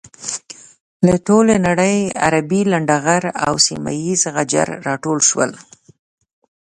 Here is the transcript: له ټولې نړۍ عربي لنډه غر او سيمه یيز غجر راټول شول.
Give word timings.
له 1.05 1.15
ټولې 1.27 1.55
نړۍ 1.67 1.97
عربي 2.25 2.61
لنډه 2.71 2.97
غر 3.05 3.23
او 3.45 3.53
سيمه 3.67 3.91
یيز 4.03 4.21
غجر 4.35 4.67
راټول 4.87 5.19
شول. 5.29 5.51